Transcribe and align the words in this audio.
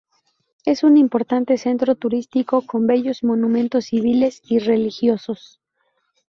Es 0.65 0.81
un 0.83 0.97
importante 0.97 1.59
centro 1.59 1.93
turístico 1.95 2.65
con 2.65 2.87
bellos 2.87 3.23
monumentos 3.23 3.85
civiles 3.85 4.41
y 4.45 4.57
religiosos. 4.57 5.61